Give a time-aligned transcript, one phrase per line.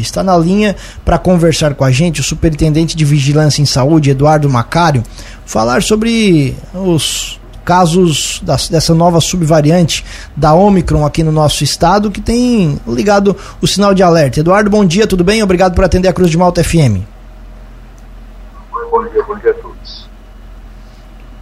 [0.00, 4.48] Está na linha para conversar com a gente o superintendente de Vigilância em Saúde, Eduardo
[4.48, 5.02] Macário,
[5.44, 10.04] falar sobre os casos das, dessa nova subvariante
[10.36, 14.38] da Omicron aqui no nosso estado, que tem ligado o sinal de alerta.
[14.38, 15.42] Eduardo, bom dia, tudo bem?
[15.42, 17.02] Obrigado por atender a Cruz de Malta FM.
[18.92, 20.08] Bom dia, bom dia a todos.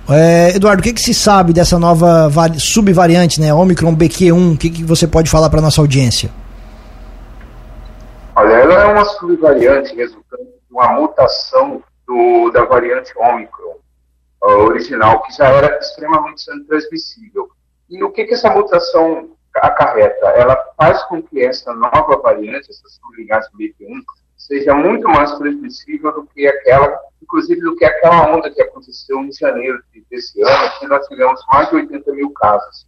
[0.09, 4.55] É, Eduardo, o que, que se sabe dessa nova subvariante, né, Omicron BQ1?
[4.55, 6.31] O que, que você pode falar para nossa audiência?
[8.87, 13.81] É uma subvariante resultante de uma mutação do, da variante Omicron
[14.41, 17.49] original, que já era extremamente transmissível.
[17.91, 20.27] E o que, que essa mutação acarreta?
[20.29, 24.03] Ela faz com que essa nova variante, essa subvariante BQ1,
[24.37, 29.33] seja muito mais transmissível do que aquela, inclusive do que aquela onda que aconteceu em
[29.33, 32.87] janeiro desse ano, que nós tivemos mais de 80 mil casos.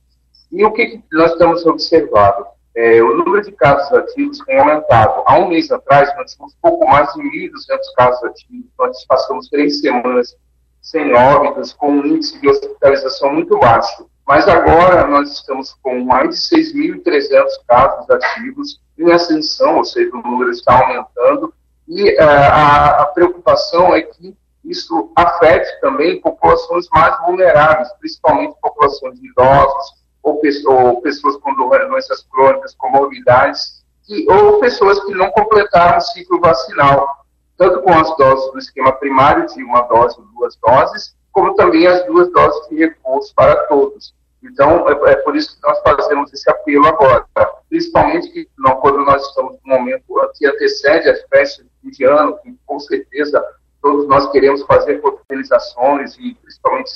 [0.53, 2.47] E o que, que nós estamos observando?
[2.79, 5.25] É, o número de casos ativos tem aumentado.
[5.27, 7.51] Há um mês atrás, nós tínhamos pouco mais de 1.200
[7.97, 10.37] casos ativos, nós passamos três semanas
[10.81, 14.09] sem óbitos, com um índice de hospitalização muito baixo.
[14.25, 20.23] Mas agora nós estamos com mais de 6.300 casos ativos em ascensão, ou seja, o
[20.23, 21.53] número está aumentando,
[21.89, 29.19] e uh, a, a preocupação é que isso afete também populações mais vulneráveis, principalmente populações
[29.19, 35.99] de idosos, ou, ou pessoas com doenças crônicas, comorbidades, e, ou pessoas que não completaram
[35.99, 37.07] o ciclo vacinal,
[37.57, 41.87] tanto com as doses do esquema primário, de uma dose ou duas doses, como também
[41.87, 44.15] as duas doses de reforço para todos.
[44.43, 47.27] Então, é, é, por isso que nós fazemos esse apelo agora,
[47.69, 50.05] principalmente que, não, quando nós estamos no momento
[50.37, 53.45] que antecede as festas de ano, que com certeza
[53.83, 56.93] todos nós queremos fazer organizações e principalmente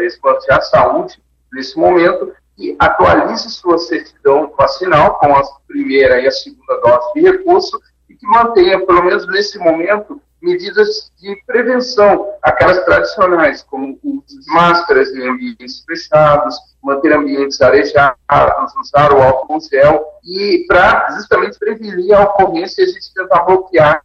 [0.00, 6.30] expandir a saúde nesse momento, que atualize sua certidão vacinal com a primeira e a
[6.30, 12.84] segunda dose de reforço e que mantenha, pelo menos nesse momento, medidas de prevenção, aquelas
[12.84, 19.58] tradicionais, como o uso de máscaras em ambientes fechados, manter ambientes arejados, usar o álcool
[19.60, 24.02] gel, e para justamente prevenir a ocorrência e a gente tentar bloquear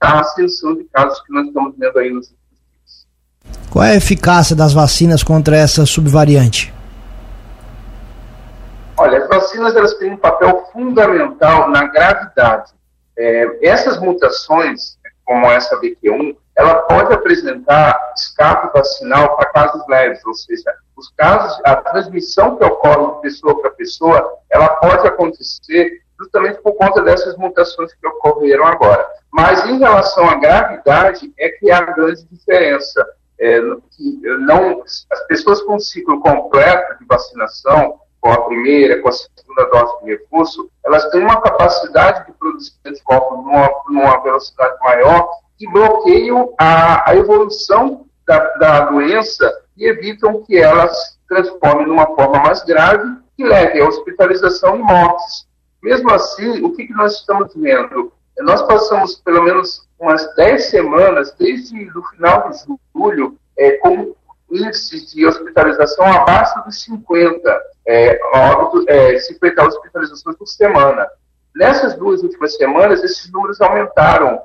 [0.00, 3.60] a ascensão de casos que nós estamos vendo aí nos últimos dias.
[3.70, 6.72] Qual é a eficácia das vacinas contra essa subvariante?
[9.60, 12.72] Vacinas elas têm um papel fundamental na gravidade.
[13.16, 20.34] É, essas mutações, como essa BQ1, ela pode apresentar escape vacinal para casos leves, ou
[20.34, 26.60] seja, os casos, a transmissão que ocorre de pessoa para pessoa, ela pode acontecer justamente
[26.62, 29.06] por conta dessas mutações que ocorreram agora.
[29.30, 33.06] Mas em relação à gravidade, é que há grande diferença.
[33.38, 33.60] É,
[34.40, 40.04] não, as pessoas com ciclo completo de vacinação, com a primeira, com a segunda dose
[40.04, 46.54] de reforço, elas têm uma capacidade de produzir anticorpos numa, numa velocidade maior que bloqueiam
[46.58, 52.62] a, a evolução da, da, doença e evitam que elas se transformem numa forma mais
[52.64, 55.46] grave que leve à hospitalização e mortes.
[55.82, 58.12] Mesmo assim, o que, que nós estamos vendo?
[58.40, 62.58] Nós passamos pelo menos umas 10 semanas, desde o final de
[62.94, 64.14] julho, é, com
[64.50, 71.08] índice de hospitalização abaixo dos 50 é, óbito, é, 50 hospitalizações por semana.
[71.54, 74.40] Nessas duas últimas semanas, esses números aumentaram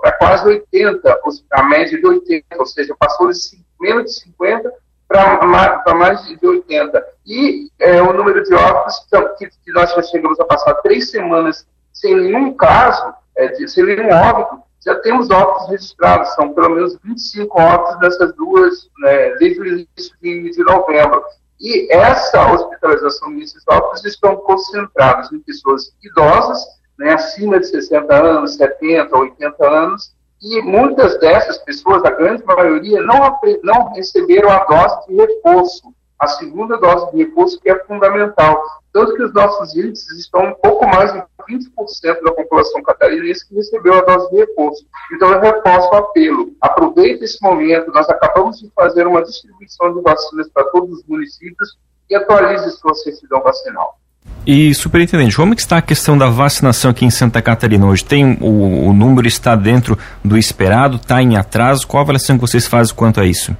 [0.00, 1.20] para quase 80,
[1.50, 3.38] a média de 80, ou seja, passou de
[3.80, 4.72] menos de 50
[5.08, 7.04] para mais de 80.
[7.26, 9.04] E é, o número de óbitos,
[9.38, 13.84] que, que, nós já chegamos a passar três semanas sem nenhum caso, é, de, sem
[13.84, 19.60] nenhum óbito, já temos óbitos registrados, são pelo menos 25 óbitos nessas duas, né, desde
[19.60, 21.22] o início de, novembro.
[21.60, 26.62] E essa hospitalização desses óbitos estão concentrados em pessoas idosas,
[26.98, 33.00] né, acima de 60 anos, 70, 80 anos, e muitas dessas pessoas, a grande maioria,
[33.00, 38.62] não, não receberam a dose de reforço, a segunda dose de reforço que é fundamental.
[38.92, 43.54] Tanto que os nossos índices estão um pouco mais de 20% da população catarinense que
[43.54, 44.86] recebeu a dose de reforço.
[45.12, 46.52] Então, eu reforço o apelo.
[46.60, 47.92] Aproveite esse momento.
[47.92, 51.76] Nós acabamos de fazer uma distribuição de vacinas para todos os municípios
[52.08, 53.98] e atualize sua certidão vacinal.
[54.46, 58.04] E, superintendente, como está a questão da vacinação aqui em Santa Catarina hoje?
[58.04, 61.86] Tem o, o número está dentro do esperado, está em atraso?
[61.86, 63.56] Qual a avaliação que vocês fazem quanto a isso?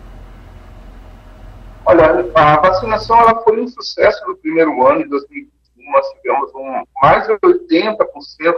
[1.86, 5.54] Olha, a vacinação ela foi um sucesso no primeiro ano, em 2020
[5.92, 7.98] nós tivemos um, mais de 80%,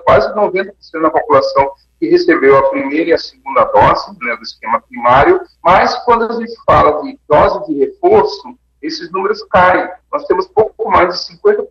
[0.05, 4.81] quase 90% da população que recebeu a primeira e a segunda dose né, do esquema
[4.81, 9.89] primário, mas quando a gente fala de dose de reforço, esses números caem.
[10.13, 11.65] Nós temos pouco mais de 50%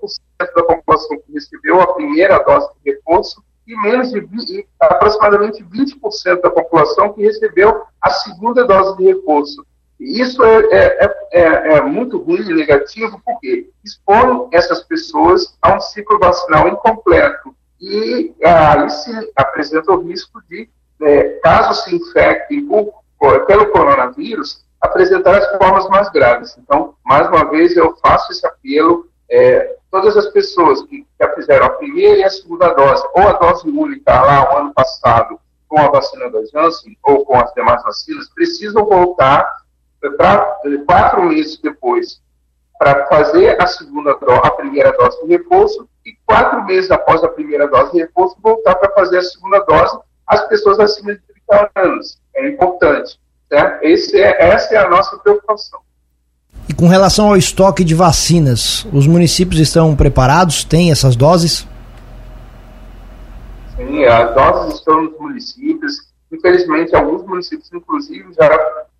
[0.55, 6.41] da população que recebeu a primeira dose de reforço e menos de 20, aproximadamente 20%
[6.41, 9.65] da população que recebeu a segunda dose de reforço.
[9.99, 11.41] Isso é, é, é,
[11.77, 17.55] é, muito ruim e negativo, porque expõe essas pessoas a um ciclo vacinal incompleto.
[17.79, 20.69] E aí se apresenta o risco de,
[21.01, 22.67] é, caso se infectem
[23.47, 26.57] pelo coronavírus, apresentar as formas mais graves.
[26.57, 29.07] Então, mais uma vez, eu faço esse apelo.
[29.29, 33.33] É, todas as pessoas que já fizeram a primeira e a segunda dose, ou a
[33.33, 37.81] dose única lá o ano passado, com a vacina da Janssen, ou com as demais
[37.81, 39.64] vacinas, precisam voltar
[40.11, 42.21] para quatro meses depois
[42.77, 47.67] para fazer a segunda a primeira dose de reforço e quatro meses após a primeira
[47.67, 49.97] dose de reforço voltar para fazer a segunda dose
[50.27, 52.17] as pessoas acima de 30 anos.
[52.35, 53.19] É importante.
[53.47, 53.83] Certo?
[53.83, 55.79] Esse é, essa é a nossa preocupação.
[56.67, 60.63] E com relação ao estoque de vacinas, os municípios estão preparados?
[60.63, 61.67] Têm essas doses?
[63.77, 65.93] Sim, as doses estão nos municípios.
[66.31, 68.49] Infelizmente, alguns municípios, inclusive, já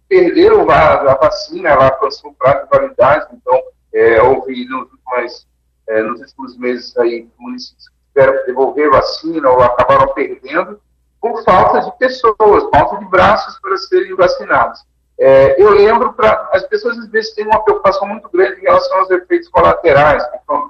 [0.07, 3.61] perderam a, a vacina, ela alcançou o prazo de validade, então
[3.93, 5.47] é, houve nos últimos,
[5.87, 10.79] é, nos últimos meses aí municípios tiveram devolver vacina ou acabaram perdendo
[11.19, 14.79] por falta de pessoas, falta de braços para serem vacinados.
[15.17, 18.99] É, eu lembro para as pessoas às vezes têm uma preocupação muito grande em relação
[18.99, 20.23] aos efeitos colaterais,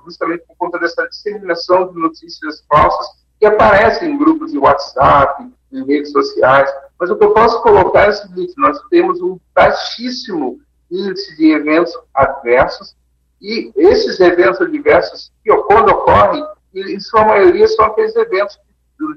[0.06, 3.08] justamente por conta dessa disseminação de notícias falsas
[3.40, 6.72] que aparecem em grupos de WhatsApp, em redes sociais.
[7.00, 10.60] Mas o que eu posso colocar é o seguinte: nós temos um baixíssimo
[10.90, 12.96] índice de eventos adversos,
[13.42, 16.44] e esses eventos adversos, que, quando ocorrem,
[16.74, 18.58] em sua maioria são aqueles eventos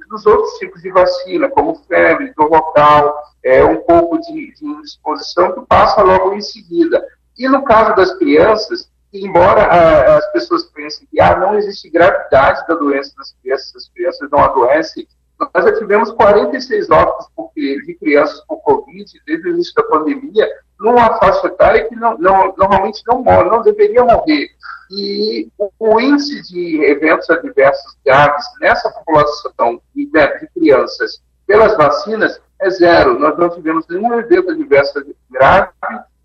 [0.08, 5.52] dos outros tipos de vacina, como febre, dor local, é, um pouco de, de indisposição,
[5.52, 7.04] que passa logo em seguida.
[7.38, 12.66] E no caso das crianças, embora ah, as pessoas pensem que ah, não existe gravidade
[12.66, 15.06] da doença das crianças, as crianças não adoecem,
[15.38, 17.28] nós já tivemos 46 óbitos
[17.58, 22.55] de crianças por Covid desde o início da pandemia, numa faixa etária que não, não,
[22.56, 24.49] normalmente não morre, não deveria morrer.
[24.90, 32.40] E o, o, índice de eventos adversos graves nessa população né, de crianças pelas vacinas
[32.60, 33.19] é zero.
[33.19, 35.70] Nós não tivemos nenhum evento adverso grave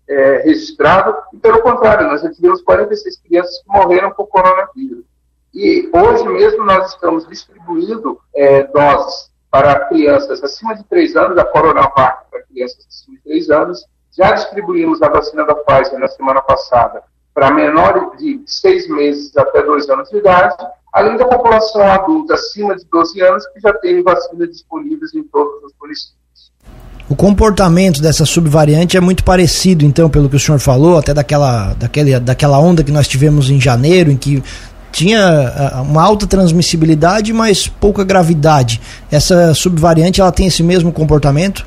[0.08, 5.04] é, registrado, e pelo contrário, nós já tivemos 46 crianças que morreram por coronavírus.
[5.52, 11.44] E hoje mesmo nós estamos distribuindo é, doses para crianças acima de 3 anos, da
[11.44, 13.84] Coronavac para crianças acima de 3 anos.
[14.10, 19.62] Já distribuímos a vacina da Pfizer na semana passada para menores de 6 meses até
[19.62, 20.56] 2 anos de idade,
[20.92, 25.62] além da população adulta acima de 12 anos, que já tem vacinas disponíveis em todos
[25.62, 26.24] os municípios.
[27.08, 31.74] O comportamento dessa subvariante é muito parecido, então, pelo que o senhor falou, até daquela,
[31.74, 34.42] daquele, daquela onda que nós tivemos em janeiro, em que
[34.94, 38.80] tinha uma alta transmissibilidade, mas pouca gravidade.
[39.10, 41.66] Essa subvariante ela tem esse mesmo comportamento?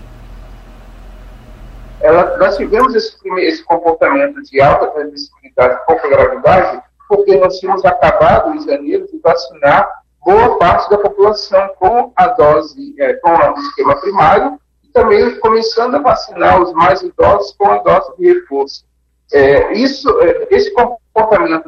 [2.00, 8.56] Ela, nós tivemos esse, esse comportamento de alta transmissibilidade pouca gravidade porque nós tínhamos acabado
[8.56, 9.90] em janeiro de vacinar
[10.26, 15.96] boa parte da população com a dose, é, com o esquema primário e também começando
[15.96, 18.86] a vacinar os mais idosos com a dose de reforço.
[19.34, 21.07] É, isso, é, esse comportamento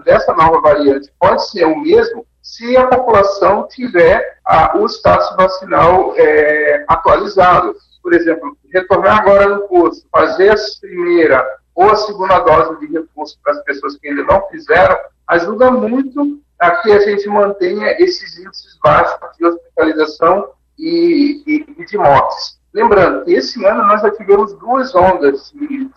[0.03, 6.13] dessa nova variante pode ser o mesmo se a população tiver a, o status vacinal
[6.17, 7.75] é, atualizado.
[8.01, 11.45] Por exemplo, retornar agora no curso, fazer a primeira
[11.75, 14.97] ou a segunda dose de reforço para as pessoas que ainda não fizeram,
[15.27, 21.85] ajuda muito a que a gente mantenha esses índices baixos de hospitalização e, e, e
[21.85, 22.58] de mortes.
[22.73, 25.89] Lembrando que esse ano nós já tivemos duas ondas de,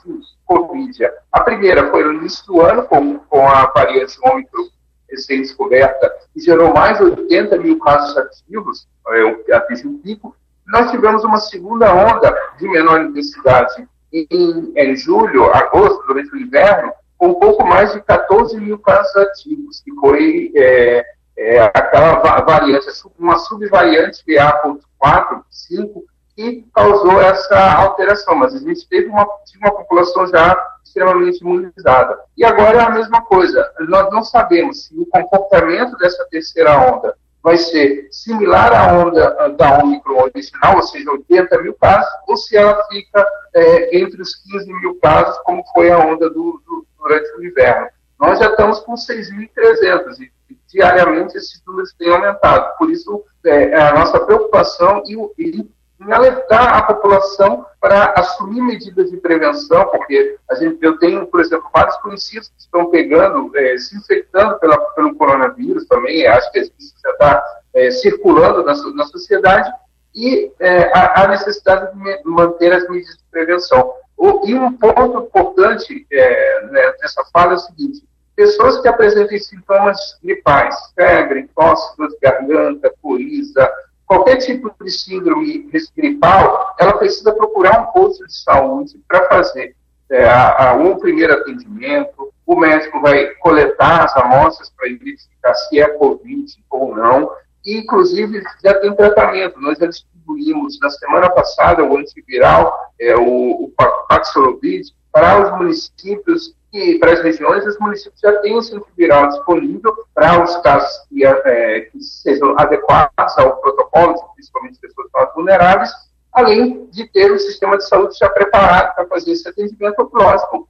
[0.45, 1.11] Covid.
[1.31, 4.69] A primeira foi no início do ano, com, com a variante Ômicron
[5.11, 10.35] recém-descoberta, que gerou mais de 80 mil casos ativos, é, atingiu um pico.
[10.67, 16.93] Nós tivemos uma segunda onda de menor intensidade em, em julho, agosto, durante o inverno,
[17.19, 21.05] com um pouco mais de 14 mil casos ativos, que foi é,
[21.37, 22.87] é, aquela variante,
[23.19, 29.27] uma subvariante BA.4, 5, que causou essa alteração, mas a gente teve uma,
[29.61, 32.19] uma população já extremamente imunizada.
[32.37, 37.15] E agora é a mesma coisa, nós não sabemos se o comportamento dessa terceira onda
[37.43, 42.57] vai ser similar à onda da Omicron original, ou seja, 80 mil casos, ou se
[42.57, 47.29] ela fica é, entre os 15 mil casos, como foi a onda do, do, durante
[47.37, 47.89] o inverno.
[48.19, 52.77] Nós já estamos com 6.300 e diariamente esses números têm aumentado.
[52.79, 55.69] Por isso, é, é a nossa preocupação e, e
[56.07, 61.41] em alertar a população para assumir medidas de prevenção, porque a gente, eu tenho, por
[61.41, 66.61] exemplo, vários conhecidos que estão pegando, é, se infectando pela, pelo coronavírus também, acho que
[66.61, 67.45] isso já está
[67.75, 69.71] é, circulando na, na, sociedade
[70.15, 73.95] e é, a, a, necessidade de manter as medidas de prevenção.
[74.17, 78.05] O, e um ponto importante é, né, nessa fala é o seguinte:
[78.37, 83.71] pessoas que apresentem sintomas gripais, febre, tosse, garganta, coriza,
[84.13, 89.75] qualquer tipo de síndrome gripal, ela precisa procurar um posto de saúde para fazer
[90.11, 95.81] é, a, a, um primeiro atendimento, o médico vai coletar as amostras para identificar se
[95.81, 97.31] é Covid ou não,
[97.65, 99.59] e inclusive já tem tratamento.
[99.59, 103.73] Nós já distribuímos na semana passada o antiviral, é, o, o
[104.09, 109.95] Paxlovid, para os municípios e para as regiões, os municípios já têm o antiviral disponível
[110.15, 115.91] para os casos que, é, que sejam adequados ao protocolo, principalmente pessoas mais vulneráveis,
[116.33, 120.67] além de ter o sistema de saúde já preparado para fazer esse atendimento próximo,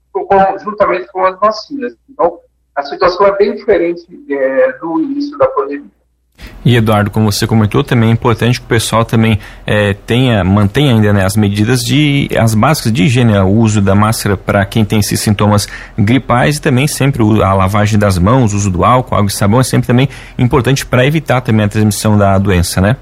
[0.58, 1.96] juntamente com as vacinas.
[2.10, 2.40] Então,
[2.74, 6.01] a situação é bem diferente é, do início da pandemia.
[6.64, 10.94] E Eduardo, como você comentou, também é importante que o pessoal também é, tenha, mantenha
[10.94, 14.84] ainda né, as medidas de as básicas de higiene, o uso da máscara para quem
[14.84, 15.66] tem esses sintomas
[15.98, 19.58] gripais e também sempre a lavagem das mãos, o uso do álcool, água e sabão
[19.58, 22.96] é sempre também importante para evitar também a transmissão da doença, né?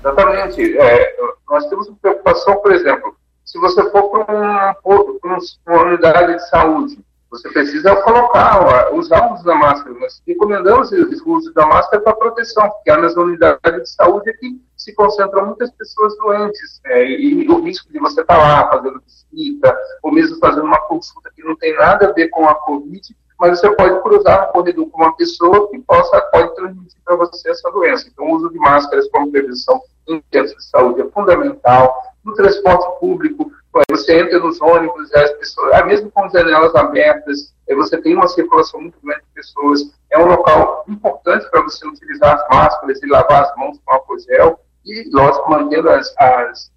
[0.00, 0.78] Exatamente.
[0.78, 1.12] É,
[1.50, 6.98] nós temos uma preocupação, por exemplo, se você for para uma, uma unidade de saúde,
[7.32, 9.98] você precisa colocar, usar o uso da máscara.
[9.98, 14.60] Nós recomendamos o uso da máscara para proteção, porque nas unidades de saúde é que
[14.76, 16.80] se concentram muitas pessoas doentes.
[16.84, 20.80] É, e o risco de você estar tá lá fazendo visita, ou mesmo fazendo uma
[20.82, 24.52] consulta que não tem nada a ver com a Covid, mas você pode cruzar no
[24.52, 28.08] corredor com uma pessoa que possa, pode transmitir para você essa doença.
[28.12, 31.96] Então, o uso de máscaras como prevenção em centros de saúde é fundamental.
[32.22, 33.50] No transporte público,
[33.90, 38.80] você entra nos ônibus, as pessoas, ah, mesmo com janelas abertas, você tem uma circulação
[38.80, 39.80] muito grande de pessoas.
[40.10, 44.18] É um local importante para você utilizar as máscaras e lavar as mãos com álcool
[44.18, 46.70] gel e, lógico, mantendo as, as,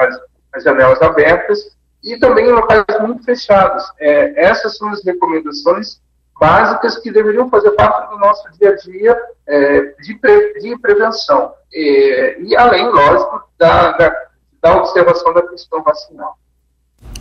[0.00, 0.20] as,
[0.52, 3.84] as janelas abertas e também em locais muito fechados.
[3.98, 6.02] É, essas são as recomendações
[6.38, 11.54] básicas que deveriam fazer parte do nosso dia a dia é, de, pre, de prevenção.
[11.72, 14.23] É, e além, lógico, da, da,
[14.64, 16.38] da, observação da questão vacinal.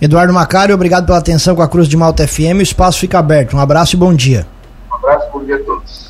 [0.02, 2.60] Eduardo Macário, obrigado pela atenção com a Cruz de Malta FM.
[2.60, 3.56] O espaço fica aberto.
[3.56, 4.48] Um abraço e bom dia.
[4.90, 6.04] Um abraço, bom dia a todos.